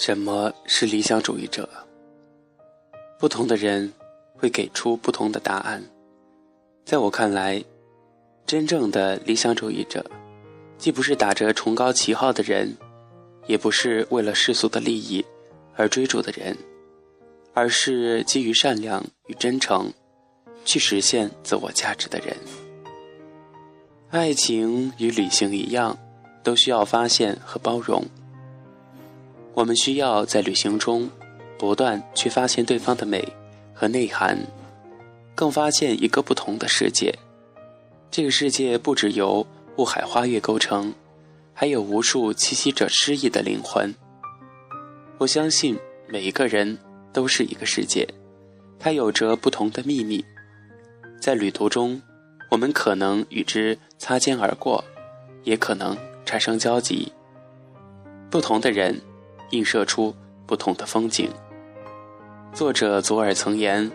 [0.00, 1.68] 什么是理想主义者？
[3.18, 3.92] 不同的人
[4.36, 5.82] 会给出不同的答案。
[6.84, 7.64] 在我看来，
[8.46, 10.08] 真正的理想主义者，
[10.78, 12.76] 既不是打着崇高旗号的人，
[13.48, 15.24] 也不是为了世俗的利益
[15.74, 16.56] 而追逐的人，
[17.52, 19.92] 而是基于善良与真诚
[20.64, 22.36] 去实现自我价值的人。
[24.10, 25.98] 爱情与旅行一样，
[26.44, 28.04] 都需要发现和包容。
[29.58, 31.10] 我们需要在旅行中
[31.58, 33.26] 不断去发现对方的美
[33.74, 34.38] 和内涵，
[35.34, 37.12] 更发现一个不同的世界。
[38.08, 39.44] 这个世界不只由
[39.76, 40.94] 雾海花月构成，
[41.52, 43.92] 还有无数栖息着诗意的灵魂。
[45.18, 46.78] 我相信每一个人
[47.12, 48.06] 都是一个世界，
[48.78, 50.24] 它有着不同的秘密。
[51.20, 52.00] 在旅途中，
[52.48, 54.84] 我们可能与之擦肩而过，
[55.42, 57.12] 也可能产生交集。
[58.30, 58.96] 不同的人。
[59.50, 60.14] 映射出
[60.46, 61.30] 不同的风景。
[62.52, 63.90] 作者左耳曾言：“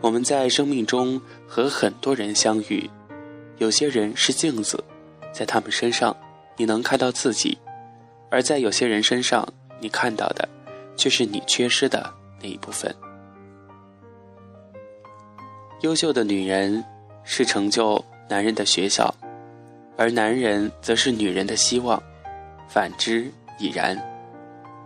[0.00, 2.88] 我们在生命中和很多人相遇，
[3.58, 4.82] 有些人是镜子，
[5.32, 6.16] 在他们身上
[6.56, 7.58] 你能看到自己；
[8.30, 9.46] 而在有些人身上，
[9.80, 10.48] 你看到的
[10.96, 12.94] 却是你缺失的那一部分。”
[15.82, 16.82] 优秀的女人
[17.24, 19.12] 是成就男人的学校，
[19.96, 22.00] 而男人则是女人的希望，
[22.68, 24.00] 反之亦然。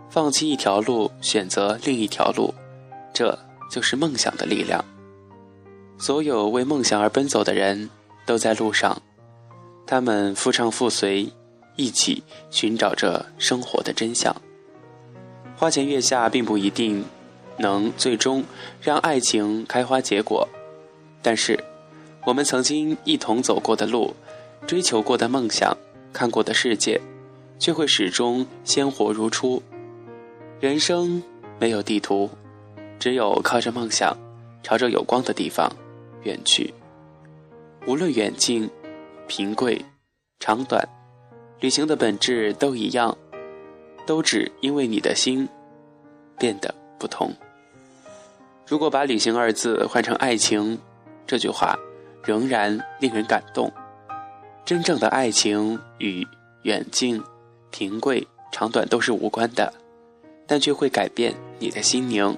[0.09, 2.53] 放弃一条路，选择另一条路，
[3.13, 3.37] 这
[3.69, 4.83] 就是梦想的力量。
[5.97, 7.89] 所有为梦想而奔走的人
[8.25, 9.01] 都在路上，
[9.85, 11.31] 他们夫唱妇随，
[11.75, 14.35] 一起寻找着生活的真相。
[15.55, 17.03] 花前月下并不一定
[17.57, 18.43] 能最终
[18.79, 20.47] 让爱情开花结果，
[21.21, 21.61] 但是
[22.25, 24.15] 我们曾经一同走过的路，
[24.65, 25.75] 追求过的梦想，
[26.13, 27.01] 看过的世界，
[27.57, 29.61] 却会始终鲜活如初。
[30.59, 31.21] 人生
[31.59, 32.27] 没有地图，
[32.97, 34.17] 只有靠着梦想，
[34.63, 35.71] 朝着有光的地方
[36.23, 36.73] 远去。
[37.85, 38.67] 无论远近、
[39.27, 39.85] 贫贵、
[40.39, 40.83] 长短，
[41.59, 43.15] 旅行的本质都一样，
[44.07, 45.47] 都只因为你的心
[46.39, 47.31] 变得不同。
[48.65, 50.79] 如果把“旅行”二字换成“爱情”，
[51.27, 51.77] 这句话
[52.23, 53.71] 仍然令人感动。
[54.65, 56.27] 真正的爱情与
[56.63, 57.21] 远近、
[57.69, 59.71] 贫贵、长短都是无关的。
[60.47, 62.35] 但却会改变你的心灵。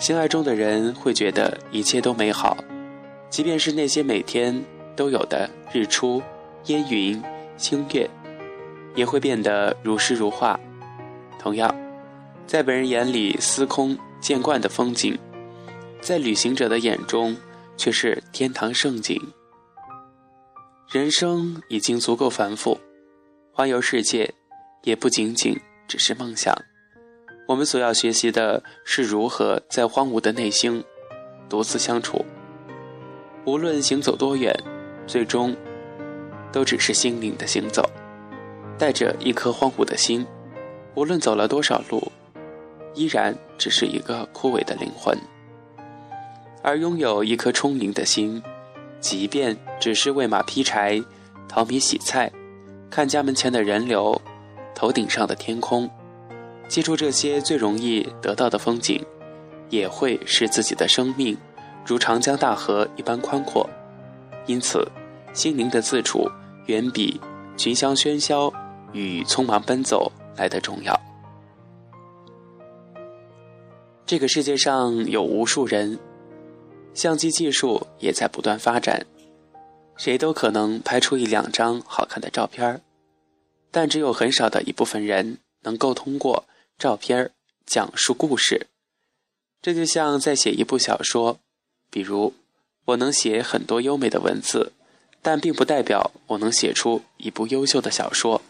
[0.00, 2.56] 心爱中的人会觉得一切都美好，
[3.30, 4.64] 即便是那些每天
[4.96, 6.20] 都有的日出、
[6.64, 7.22] 烟云、
[7.56, 8.08] 星月，
[8.96, 10.58] 也会变得如诗如画。
[11.38, 11.72] 同样，
[12.46, 15.16] 在本人眼里司空见惯的风景，
[16.00, 17.36] 在旅行者的眼中
[17.76, 19.20] 却是天堂盛景。
[20.90, 22.78] 人生已经足够繁复，
[23.52, 24.32] 环游世界
[24.82, 26.54] 也不仅仅只是梦想。
[27.52, 30.82] 我们所要学习的是如何在荒芜的内心
[31.50, 32.24] 独自相处。
[33.44, 34.58] 无论行走多远，
[35.06, 35.54] 最终
[36.50, 37.86] 都只是心灵的行走。
[38.78, 40.26] 带着一颗荒芜的心，
[40.94, 42.10] 无论走了多少路，
[42.94, 45.14] 依然只是一个枯萎的灵魂。
[46.62, 48.42] 而拥有一颗充盈的心，
[48.98, 50.98] 即便只是喂马劈柴、
[51.46, 52.32] 淘米洗菜、
[52.88, 54.18] 看家门前的人流、
[54.74, 55.90] 头顶上的天空。
[56.68, 59.04] 记住这些最容易得到的风景，
[59.68, 61.36] 也会使自己的生命
[61.84, 63.68] 如长江大河一般宽阔。
[64.46, 64.86] 因此，
[65.34, 66.26] 心灵的自处
[66.66, 67.20] 远比
[67.56, 68.52] 群香喧嚣
[68.92, 70.98] 与匆忙奔走来的重要。
[74.06, 75.98] 这个世界上有无数人，
[76.94, 79.06] 相机技术也在不断发展，
[79.96, 82.80] 谁都可能拍出一两张好看的照片
[83.70, 86.44] 但只有很少的一部分人能够通过。
[86.82, 87.30] 照片
[87.64, 88.66] 讲述故事，
[89.62, 91.38] 这就像在写一部小说。
[91.88, 92.34] 比如，
[92.86, 94.72] 我能写很多优美的文字，
[95.22, 98.42] 但并不代表我能写出一部优秀的小说。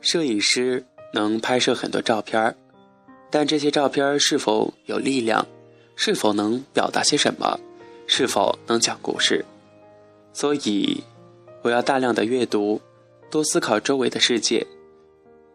[0.00, 2.56] 摄影师能拍摄很多照片儿。
[3.34, 5.44] 但这些照片是否有力量？
[5.96, 7.58] 是否能表达些什么？
[8.06, 9.44] 是否能讲故事？
[10.32, 11.02] 所以，
[11.62, 12.80] 我要大量的阅读，
[13.32, 14.64] 多思考周围的世界，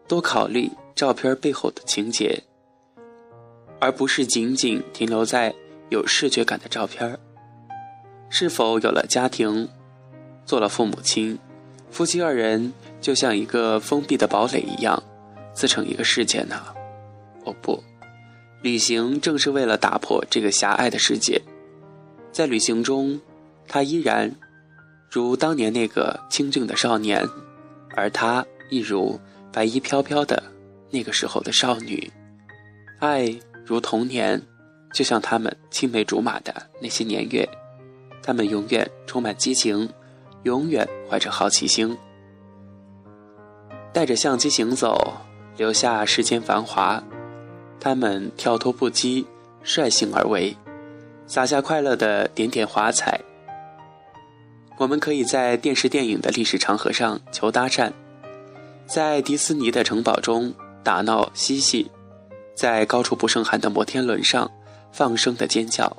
[0.06, 2.42] 多考虑照片背后的情节，
[3.78, 5.54] 而不是仅仅停留在
[5.88, 7.18] 有视觉感的照片。
[8.28, 9.66] 是否有了家庭，
[10.44, 11.38] 做了父母亲，
[11.90, 15.02] 夫妻二人就像一个封闭的堡垒一样，
[15.54, 16.62] 自成一个世界呢？
[17.62, 17.82] 不，
[18.62, 21.40] 旅行正是为了打破这个狭隘的世界。
[22.32, 23.20] 在旅行中，
[23.66, 24.34] 他依然
[25.10, 27.26] 如当年那个清静的少年，
[27.96, 29.18] 而他亦如
[29.52, 30.42] 白衣飘飘的
[30.90, 32.10] 那个时候的少女。
[33.00, 34.40] 爱如童年，
[34.92, 37.48] 就像他们青梅竹马的那些年月，
[38.22, 39.88] 他们永远充满激情，
[40.44, 41.96] 永远怀着好奇心，
[43.92, 45.14] 带着相机行走，
[45.56, 47.02] 留下世间繁华。
[47.80, 49.24] 他们跳脱不羁，
[49.64, 50.54] 率性而为，
[51.26, 53.18] 洒下快乐的点点华彩。
[54.76, 57.90] 我们可以在电视电影的历史长河上求搭讪，
[58.86, 60.54] 在迪斯尼的城堡中
[60.84, 61.90] 打闹嬉戏。
[62.54, 64.50] 在高处不胜寒的摩天轮上
[64.92, 65.96] 放声的尖叫，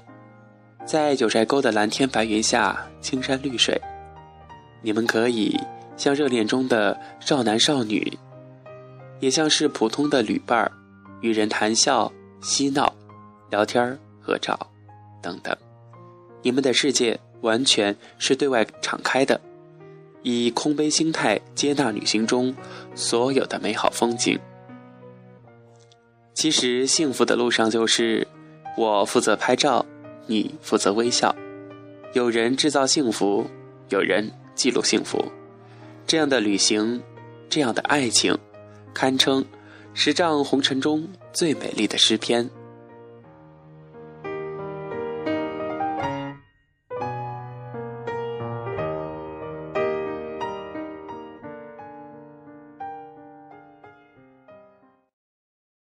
[0.85, 3.81] 在九寨沟的蓝天白云下青山绿水，
[4.83, 5.59] 你们可以
[5.97, 8.15] 像热恋中的少男少女，
[9.19, 10.71] 也像是普通的旅伴儿，
[11.21, 12.93] 与人谈笑嬉闹、
[13.49, 14.59] 聊天合照
[15.21, 15.55] 等等。
[16.41, 19.39] 你们的世界完全是对外敞开的，
[20.23, 22.55] 以空杯心态接纳旅行中
[22.95, 24.39] 所有的美好风景。
[26.33, 28.27] 其实，幸福的路上就是
[28.75, 29.85] 我负责拍照，
[30.25, 31.35] 你负责微笑。
[32.13, 33.45] 有人制造幸福，
[33.89, 35.23] 有人记录幸福。
[36.07, 37.01] 这样的旅行，
[37.47, 38.35] 这样的爱情，
[38.93, 39.45] 堪称
[39.93, 42.49] 十丈红尘中最美丽的诗篇。